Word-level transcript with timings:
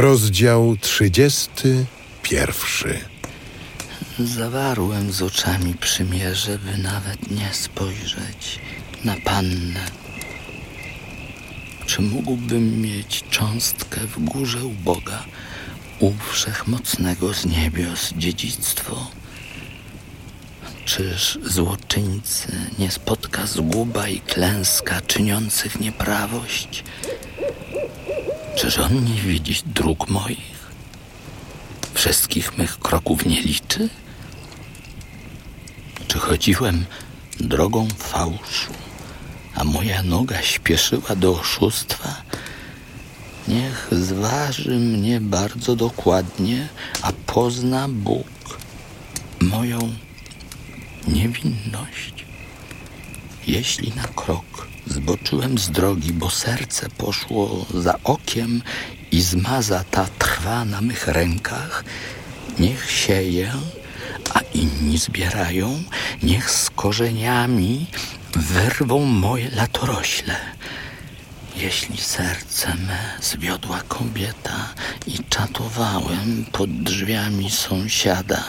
Rozdział 0.00 0.76
31. 0.80 2.98
Zawarłem 4.18 5.12
z 5.12 5.22
oczami 5.22 5.74
przymierze, 5.74 6.58
by 6.58 6.78
nawet 6.78 7.30
nie 7.30 7.48
spojrzeć 7.52 8.60
na 9.04 9.16
pannę. 9.24 9.80
Czy 11.86 12.02
mógłbym 12.02 12.82
mieć 12.82 13.24
cząstkę 13.30 14.00
w 14.00 14.24
górze 14.24 14.64
u 14.64 14.70
Boga, 14.70 15.24
u 15.98 16.12
wszechmocnego 16.32 17.34
z 17.34 17.46
niebios 17.46 18.12
dziedzictwo? 18.16 19.10
Czyż 20.84 21.38
złoczyńcy 21.44 22.52
nie 22.78 22.90
spotka 22.90 23.46
zguba 23.46 24.08
i 24.08 24.20
klęska 24.20 25.00
czyniących 25.00 25.80
nieprawość? 25.80 26.84
Czyż 28.56 28.78
on 28.78 29.04
nie 29.04 29.20
widzi 29.22 29.62
dróg 29.66 30.08
moich? 30.08 30.60
Wszystkich 31.94 32.58
mych 32.58 32.78
kroków 32.78 33.26
nie 33.26 33.42
liczy? 33.42 33.88
Czy 36.08 36.18
chodziłem 36.18 36.84
drogą 37.40 37.88
fałszu, 37.98 38.72
a 39.54 39.64
moja 39.64 40.02
noga 40.02 40.42
śpieszyła 40.42 41.16
do 41.16 41.40
oszustwa? 41.40 42.22
Niech 43.48 43.88
zważy 43.92 44.78
mnie 44.78 45.20
bardzo 45.20 45.76
dokładnie, 45.76 46.68
a 47.02 47.12
pozna 47.26 47.88
Bóg 47.88 48.58
moją 49.40 49.78
niewinność. 51.08 52.29
Jeśli 53.46 53.92
na 53.96 54.04
krok 54.04 54.68
zboczyłem 54.86 55.58
z 55.58 55.70
drogi, 55.70 56.12
bo 56.12 56.30
serce 56.30 56.88
poszło 56.88 57.66
za 57.74 57.94
okiem 58.04 58.62
i 59.12 59.22
zmaza 59.22 59.84
ta 59.90 60.06
trwa 60.18 60.64
na 60.64 60.80
mych 60.80 61.08
rękach, 61.08 61.84
niech 62.58 62.90
sieje, 62.90 63.52
a 64.34 64.40
inni 64.54 64.98
zbierają, 64.98 65.82
niech 66.22 66.50
z 66.50 66.70
korzeniami 66.70 67.86
wyrwą 68.36 69.04
moje 69.04 69.50
latorośle. 69.50 70.36
Jeśli 71.56 71.98
serce 71.98 72.68
me 72.68 72.98
zwiodła 73.22 73.82
kobieta 73.88 74.74
i 75.06 75.18
czatowałem 75.28 76.44
pod 76.52 76.82
drzwiami 76.82 77.50
sąsiada, 77.50 78.44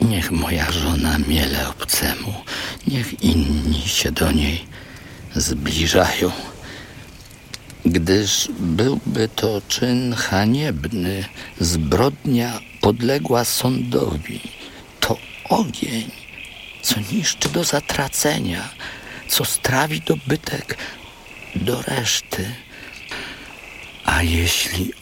Niech 0.00 0.30
moja 0.30 0.72
żona 0.72 1.18
miele 1.18 1.68
obcemu, 1.68 2.34
niech 2.86 3.22
inni 3.22 3.80
się 3.80 4.12
do 4.12 4.32
niej 4.32 4.66
zbliżają. 5.36 6.32
Gdyż 7.84 8.48
byłby 8.58 9.28
to 9.28 9.62
czyn 9.68 10.14
haniebny, 10.14 11.24
zbrodnia 11.60 12.60
podległa 12.80 13.44
sądowi. 13.44 14.40
To 15.00 15.16
ogień, 15.48 16.10
co 16.82 17.00
niszczy 17.12 17.48
do 17.48 17.64
zatracenia, 17.64 18.68
co 19.28 19.44
strawi 19.44 20.00
dobytek 20.00 20.78
do 21.54 21.82
reszty. 21.82 22.54
A 24.04 24.22
jeśli 24.22 24.92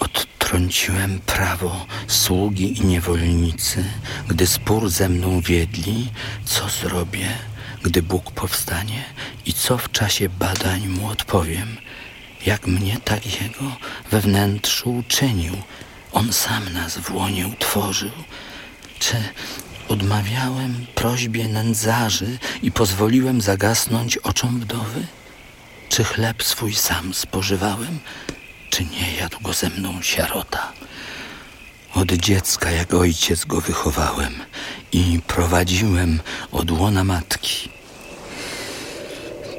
odtrąciłem 0.44 1.20
prawo 1.26 1.86
sługi 2.06 2.78
i 2.78 2.86
niewolnicy, 2.86 3.84
gdy 4.28 4.46
spór 4.46 4.88
ze 4.88 5.08
mną 5.08 5.40
wiedli, 5.40 6.10
co 6.44 6.68
zrobię, 6.68 7.28
gdy 7.82 8.02
Bóg 8.02 8.30
powstanie 8.30 9.04
i 9.46 9.52
co 9.52 9.78
w 9.78 9.92
czasie 9.92 10.28
badań 10.28 10.88
mu 10.88 11.08
odpowiem, 11.08 11.76
jak 12.46 12.66
mnie 12.66 12.96
tak 13.04 13.40
jego 13.40 13.76
we 14.10 14.20
wnętrzu 14.20 14.94
uczynił, 14.94 15.54
on 16.12 16.32
sam 16.32 16.72
nas 16.72 16.98
w 16.98 17.14
łonie 17.14 17.48
utworzył. 17.48 18.12
Czy 18.98 19.16
odmawiałem 19.88 20.86
prośbie 20.94 21.48
nędzarzy 21.48 22.38
i 22.62 22.72
pozwoliłem 22.72 23.40
zagasnąć 23.40 24.16
oczom 24.16 24.60
wdowy? 24.60 25.06
Czy 25.88 26.04
chleb 26.04 26.42
swój 26.42 26.74
sam 26.74 27.14
spożywałem, 27.14 27.98
czy 28.74 28.84
nie 28.84 29.14
jadł 29.14 29.40
go 29.40 29.52
ze 29.52 29.70
mną 29.70 30.02
sierota? 30.02 30.72
Od 31.94 32.12
dziecka 32.12 32.70
jak 32.70 32.94
ojciec 32.94 33.44
go 33.44 33.60
wychowałem 33.60 34.32
i 34.92 35.20
prowadziłem 35.26 36.20
od 36.52 36.70
łona 36.70 37.04
matki. 37.04 37.68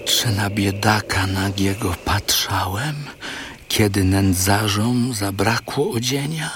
Czy 0.05 0.29
na 0.29 0.49
biedaka 0.49 1.27
nagiego 1.27 1.95
patrzałem, 2.05 2.95
kiedy 3.67 4.03
nędzarzom 4.03 5.13
zabrakło 5.13 5.91
odzienia? 5.91 6.49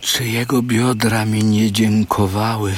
Czy 0.00 0.24
jego 0.28 0.62
biodra 0.62 1.24
mi 1.24 1.44
nie 1.44 1.72
dziękowały, 1.72 2.74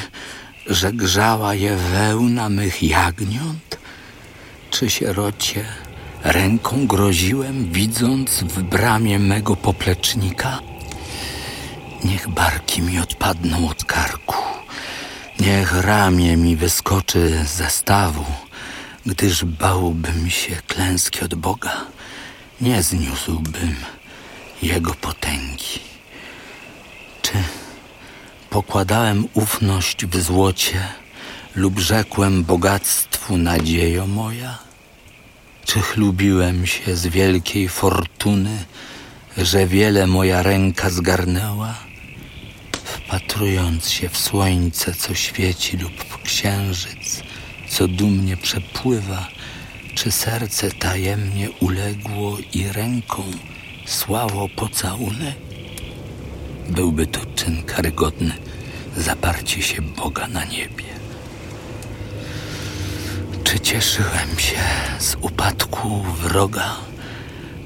że 0.66 0.92
grzała 0.92 1.54
je 1.54 1.76
wełna 1.76 2.48
mych 2.48 2.82
jagniąt? 2.82 3.78
Czy 4.70 4.90
sierocie 4.90 5.64
ręką 6.24 6.86
groziłem, 6.86 7.72
widząc 7.72 8.42
w 8.42 8.62
bramie 8.62 9.18
mego 9.18 9.56
poplecznika? 9.56 10.60
Niech 12.04 12.28
barki 12.28 12.82
mi 12.82 12.98
odpadną 12.98 13.68
od 13.68 13.84
karku, 13.84 14.36
niech 15.40 15.72
ramię 15.72 16.36
mi 16.36 16.56
wyskoczy 16.56 17.44
ze 17.44 17.70
stawu, 17.70 18.24
gdyż 19.06 19.44
bałbym 19.44 20.30
się 20.30 20.56
klęski 20.66 21.20
od 21.20 21.34
Boga, 21.34 21.76
nie 22.60 22.82
zniósłbym 22.82 23.76
Jego 24.62 24.94
potęgi. 24.94 25.80
Czy 27.22 27.32
pokładałem 28.50 29.24
ufność 29.34 30.06
w 30.06 30.22
złocie 30.22 30.88
lub 31.54 31.78
rzekłem 31.78 32.44
bogactwu 32.44 33.36
nadziejo 33.36 34.06
moja? 34.06 34.69
Czy 35.70 35.80
chlubiłem 35.80 36.66
się 36.66 36.96
z 36.96 37.06
wielkiej 37.06 37.68
fortuny, 37.68 38.64
że 39.36 39.66
wiele 39.66 40.06
moja 40.06 40.42
ręka 40.42 40.90
zgarnęła? 40.90 41.74
Wpatrując 42.84 43.90
się 43.90 44.08
w 44.08 44.18
słońce, 44.18 44.94
co 44.94 45.14
świeci 45.14 45.76
lub 45.76 45.92
w 45.92 46.22
księżyc, 46.22 47.22
co 47.68 47.88
dumnie 47.88 48.36
przepływa, 48.36 49.28
czy 49.94 50.12
serce 50.12 50.70
tajemnie 50.70 51.50
uległo 51.50 52.38
i 52.52 52.68
ręką 52.68 53.22
słało 53.86 54.48
pocałunek? 54.48 55.36
Byłby 56.68 57.06
to 57.06 57.20
czyn 57.34 57.62
karygodny, 57.62 58.32
zaparcie 58.96 59.62
się 59.62 59.82
Boga 59.82 60.28
na 60.28 60.44
niebie. 60.44 60.99
Czy 63.50 63.60
cieszyłem 63.60 64.38
się 64.38 64.60
z 64.98 65.16
upadku 65.20 66.02
wroga, 66.02 66.76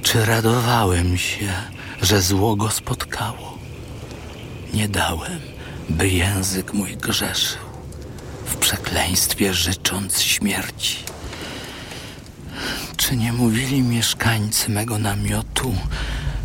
czy 0.02 0.24
radowałem 0.24 1.18
się, 1.18 1.52
że 2.02 2.20
zło 2.22 2.56
go 2.56 2.70
spotkało? 2.70 3.58
Nie 4.74 4.88
dałem, 4.88 5.40
by 5.88 6.08
język 6.08 6.74
mój 6.74 6.96
grzeszył, 6.96 7.62
w 8.44 8.56
przekleństwie 8.56 9.54
życząc 9.54 10.22
śmierci. 10.22 10.98
Czy 12.96 13.16
nie 13.16 13.32
mówili 13.32 13.82
mieszkańcy 13.82 14.70
mego 14.70 14.98
namiotu, 14.98 15.74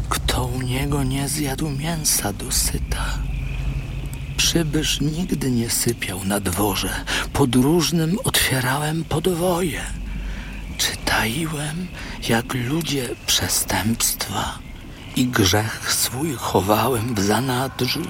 kto 0.09 0.45
u 0.45 0.61
niego 0.61 1.03
nie 1.03 1.29
zjadł 1.29 1.69
mięsa 1.69 2.33
dosyta? 2.33 3.28
Przybysz 4.49 5.01
nigdy 5.01 5.51
nie 5.51 5.69
sypiał 5.69 6.25
na 6.25 6.39
dworze, 6.39 7.05
podróżnym 7.33 8.17
otwierałem 8.23 9.03
podwoje. 9.03 9.81
Czy 10.77 10.97
taiłem, 11.05 11.87
jak 12.29 12.53
ludzie, 12.53 13.09
przestępstwa 13.25 14.59
i 15.15 15.27
grzech 15.27 15.94
swój 15.94 16.35
chowałem 16.35 17.15
w 17.15 17.19
zanadrzu? 17.19 18.01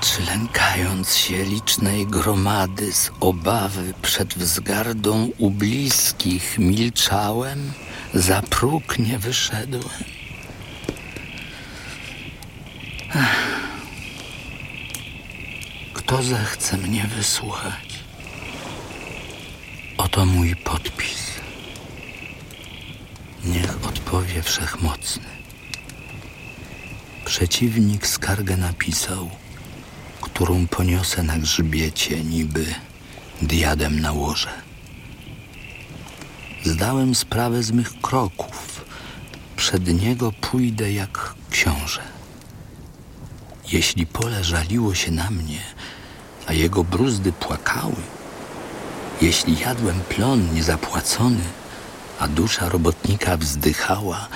Czy 0.00 0.22
lękając 0.22 1.14
się 1.14 1.44
licznej 1.44 2.06
gromady 2.06 2.92
z 2.92 3.10
obawy 3.20 3.94
przed 4.02 4.34
wzgardą 4.34 5.30
u 5.38 5.50
bliskich 5.50 6.58
milczałem, 6.58 7.72
za 8.14 8.42
próg 8.42 8.98
nie 8.98 9.18
wyszedłem? 9.18 10.04
Ech. 13.14 13.51
Kto 16.12 16.22
zechce 16.22 16.76
mnie 16.76 17.06
wysłuchać? 17.16 17.98
Oto 19.98 20.26
mój 20.26 20.56
podpis. 20.56 21.40
Niech 23.44 23.86
odpowie 23.86 24.42
wszechmocny. 24.42 25.24
Przeciwnik 27.24 28.06
skargę 28.06 28.56
napisał, 28.56 29.30
którą 30.20 30.66
poniosę 30.66 31.22
na 31.22 31.38
grzbiecie, 31.38 32.24
niby 32.24 32.66
diadem 33.42 34.00
na 34.00 34.12
łoże. 34.12 34.50
Zdałem 36.64 37.14
sprawę 37.14 37.62
z 37.62 37.70
mych 37.70 38.00
kroków, 38.00 38.84
przed 39.56 40.02
niego 40.02 40.32
pójdę 40.32 40.92
jak 40.92 41.34
książę. 41.50 42.02
Jeśli 43.72 44.06
pole 44.06 44.44
żaliło 44.44 44.94
się 44.94 45.10
na 45.10 45.30
mnie, 45.30 45.60
a 46.46 46.52
jego 46.52 46.84
bruzdy 46.84 47.32
płakały, 47.32 48.02
jeśli 49.20 49.58
jadłem 49.58 50.00
plon 50.00 50.54
niezapłacony, 50.54 51.44
a 52.18 52.28
dusza 52.28 52.68
robotnika 52.68 53.36
wzdychała, 53.36 54.28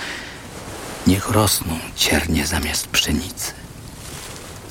niech 1.07 1.31
rosną 1.31 1.79
ciernie 1.97 2.47
zamiast 2.47 2.87
pszenicy, 2.89 3.53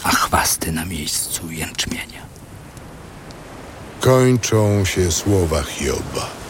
a 0.03 0.09
chwasty 0.09 0.71
na 0.71 0.85
miejscu 0.85 1.51
jęczmienia. 1.51 2.25
Kończą 3.99 4.85
się 4.85 5.11
słowa 5.11 5.63
Hioba. 5.63 6.44